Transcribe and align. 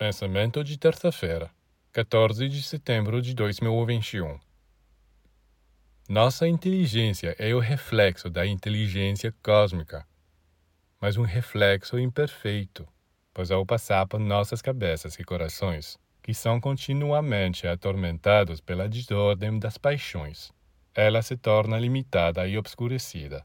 Pensamento 0.00 0.64
de 0.64 0.78
terça-feira, 0.78 1.50
14 1.92 2.48
de 2.48 2.62
setembro 2.62 3.20
de 3.20 3.34
2021. 3.34 4.40
Nossa 6.08 6.48
inteligência 6.48 7.36
é 7.38 7.54
o 7.54 7.58
reflexo 7.58 8.30
da 8.30 8.46
inteligência 8.46 9.30
cósmica, 9.42 10.06
mas 10.98 11.18
um 11.18 11.22
reflexo 11.22 11.98
imperfeito, 11.98 12.88
pois 13.34 13.50
ao 13.50 13.66
passar 13.66 14.06
por 14.06 14.18
nossas 14.18 14.62
cabeças 14.62 15.18
e 15.18 15.22
corações, 15.22 15.98
que 16.22 16.32
são 16.32 16.58
continuamente 16.58 17.66
atormentados 17.66 18.58
pela 18.58 18.88
desordem 18.88 19.58
das 19.58 19.76
paixões, 19.76 20.50
ela 20.94 21.20
se 21.20 21.36
torna 21.36 21.78
limitada 21.78 22.48
e 22.48 22.56
obscurecida. 22.56 23.44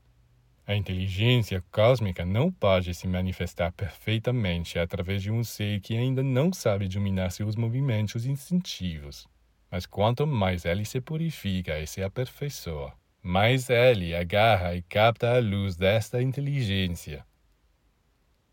A 0.67 0.75
inteligência 0.75 1.63
cósmica 1.71 2.25
não 2.25 2.51
pode 2.51 2.95
se 2.95 3.07
manifestar 3.07 3.71
perfeitamente 3.71 4.79
através 4.79 5.21
de 5.21 5.29
um 5.29 5.43
ser 5.43 5.79
que 5.79 5.95
ainda 5.95 6.23
não 6.23 6.51
sabe 6.51 6.87
dominar 6.87 7.29
seus 7.29 7.55
movimentos 7.55 8.25
instintivos. 8.25 9.27
Mas 9.69 9.85
quanto 9.85 10.25
mais 10.25 10.65
ele 10.65 10.83
se 10.83 10.99
purifica 10.99 11.79
e 11.79 11.85
se 11.85 12.01
aperfeiçoa, 12.01 12.93
mais 13.21 13.69
ele 13.69 14.15
agarra 14.15 14.73
e 14.73 14.81
capta 14.81 15.35
a 15.35 15.39
luz 15.39 15.75
desta 15.75 16.19
inteligência. 16.19 17.23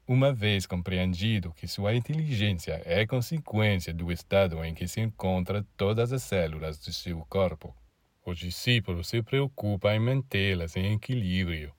Uma 0.06 0.34
vez 0.34 0.66
compreendido 0.66 1.54
que 1.54 1.66
sua 1.66 1.94
inteligência 1.94 2.82
é 2.84 3.06
consequência 3.06 3.94
do 3.94 4.12
estado 4.12 4.62
em 4.62 4.74
que 4.74 4.86
se 4.86 5.00
encontram 5.00 5.64
todas 5.78 6.12
as 6.12 6.22
células 6.22 6.78
de 6.78 6.92
seu 6.92 7.24
corpo, 7.24 7.74
o 8.22 8.34
discípulo 8.34 9.02
se 9.02 9.22
preocupa 9.22 9.94
em 9.94 9.98
mantê-las 9.98 10.76
em 10.76 10.92
equilíbrio 10.92 11.72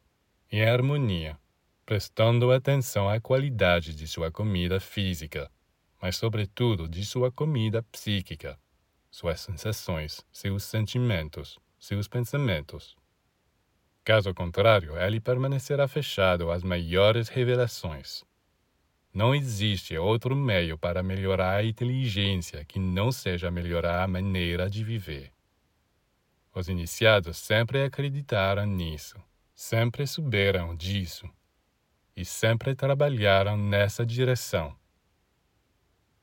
em 0.56 0.64
harmonia, 0.70 1.36
prestando 1.84 2.52
atenção 2.52 3.10
à 3.10 3.20
qualidade 3.20 3.96
de 3.96 4.08
sua 4.08 4.32
comida 4.32 4.80
física, 4.80 5.50
mas, 6.00 6.16
sobretudo, 6.16 6.88
de 6.88 7.04
sua 7.04 7.32
comida 7.32 7.82
psíquica, 7.92 8.60
suas 9.10 9.40
sensações, 9.40 10.24
seus 10.32 10.64
sentimentos, 10.64 11.58
seus 11.80 12.08
pensamentos. 12.08 12.96
Caso 14.04 14.32
contrário, 14.32 14.96
ele 14.96 15.20
permanecerá 15.20 15.88
fechado 15.88 16.52
às 16.52 16.62
maiores 16.62 17.30
revelações. 17.30 18.24
Não 19.12 19.34
existe 19.34 19.98
outro 19.98 20.36
meio 20.36 20.78
para 20.78 21.02
melhorar 21.02 21.62
a 21.62 21.66
inteligência 21.66 22.64
que 22.64 22.78
não 22.78 23.12
seja 23.12 23.50
melhorar 23.50 24.04
a 24.04 24.08
maneira 24.08 24.70
de 24.70 24.84
viver. 24.84 25.32
Os 26.54 26.70
iniciados 26.70 27.38
sempre 27.38 27.84
acreditaram 27.84 28.68
nisso 28.68 29.20
sempre 29.54 30.06
souberam 30.08 30.76
disso 30.76 31.30
e 32.16 32.26
sempre 32.26 32.76
trabalharam 32.76 33.58
nessa 33.58 34.06
direção. 34.06 34.76